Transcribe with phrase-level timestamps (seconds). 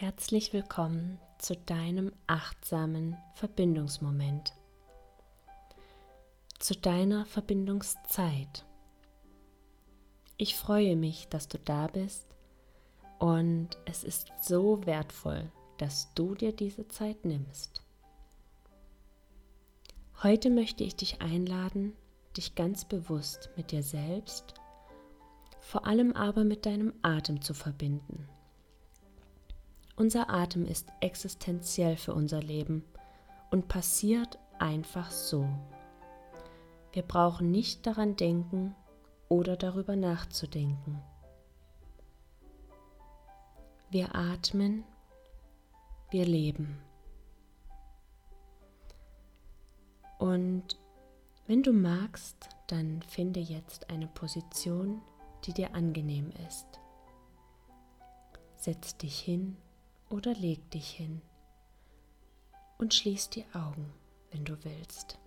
[0.00, 4.54] Herzlich willkommen zu deinem achtsamen Verbindungsmoment,
[6.58, 8.64] zu deiner Verbindungszeit.
[10.38, 12.24] Ich freue mich, dass du da bist
[13.18, 17.82] und es ist so wertvoll, dass du dir diese Zeit nimmst.
[20.22, 21.92] Heute möchte ich dich einladen,
[22.38, 24.54] dich ganz bewusst mit dir selbst,
[25.60, 28.26] vor allem aber mit deinem Atem zu verbinden.
[29.96, 32.84] Unser Atem ist existenziell für unser Leben
[33.50, 35.48] und passiert einfach so.
[36.92, 38.74] Wir brauchen nicht daran denken
[39.28, 41.00] oder darüber nachzudenken.
[43.90, 44.84] Wir atmen,
[46.10, 46.80] wir leben.
[50.18, 50.78] Und
[51.46, 55.00] wenn du magst, dann finde jetzt eine Position,
[55.44, 56.66] die dir angenehm ist.
[58.56, 59.56] Setz dich hin
[60.10, 61.22] oder leg dich hin
[62.78, 63.92] und schließ die Augen,
[64.30, 65.18] wenn du willst.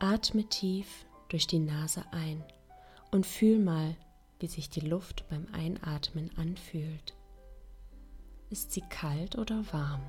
[0.00, 2.44] Atme tief durch die Nase ein
[3.10, 3.96] und fühl mal,
[4.38, 7.16] wie sich die Luft beim Einatmen anfühlt.
[8.50, 10.02] Ist sie kalt oder warm?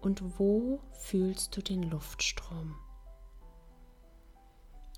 [0.00, 2.76] Und wo fühlst du den Luftstrom?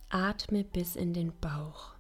[0.09, 1.94] Atme bis in den Bauch.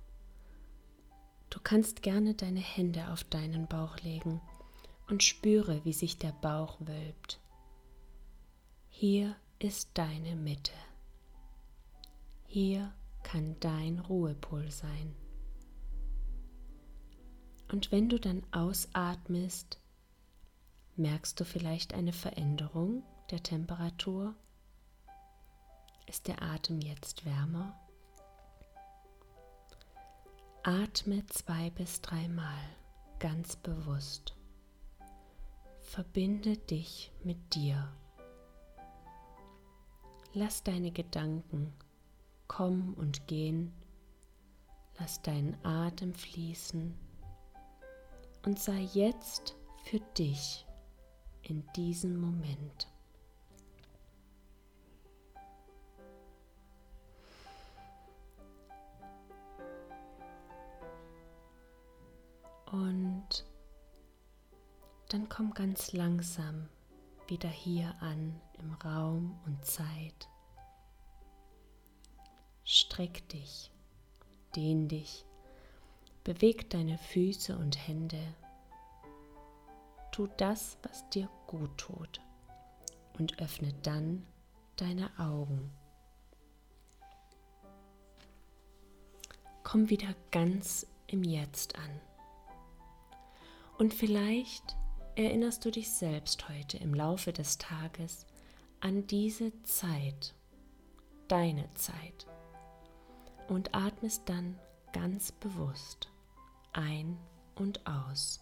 [1.65, 4.43] Du kannst gerne deine Hände auf deinen Bauch legen
[5.09, 7.41] und spüre, wie sich der Bauch wölbt.
[8.91, 10.75] Hier ist deine Mitte.
[12.45, 12.93] Hier
[13.23, 15.17] kann dein Ruhepol sein.
[17.73, 19.81] Und wenn du dann ausatmest,
[20.97, 24.35] merkst du vielleicht eine Veränderung der Temperatur?
[26.07, 27.75] Ist der Atem jetzt wärmer?
[30.67, 32.59] Atme zwei bis dreimal
[33.19, 34.35] ganz bewusst.
[35.81, 37.93] Verbinde dich mit dir.
[40.33, 41.75] Lass deine Gedanken
[42.49, 43.75] kommen und gehen.
[44.99, 46.95] Lass deinen Atem fließen
[48.47, 50.65] und sei jetzt für dich
[51.43, 52.89] in diesem Moment.
[65.15, 66.69] Dann komm ganz langsam
[67.29, 70.29] wieder hier an im Raum und Zeit.
[72.65, 73.71] Streck dich,
[74.57, 75.25] dehn dich,
[76.25, 78.19] beweg deine Füße und Hände.
[80.11, 82.21] Tu das, was dir gut tut
[83.17, 84.27] und öffne dann
[84.75, 85.71] deine Augen.
[89.63, 92.01] Komm wieder ganz im Jetzt an.
[93.79, 94.77] Und vielleicht
[95.17, 98.27] erinnerst du dich selbst heute im Laufe des Tages
[98.81, 100.35] an diese Zeit,
[101.29, 102.27] deine Zeit,
[103.49, 104.59] und atmest dann
[104.93, 106.11] ganz bewusst
[106.73, 107.19] ein
[107.55, 108.41] und aus.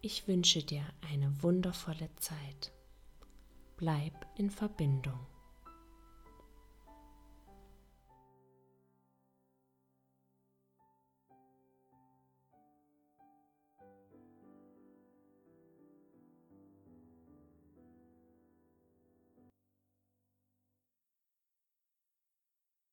[0.00, 2.72] Ich wünsche dir eine wundervolle Zeit.
[3.76, 5.18] Bleib in Verbindung.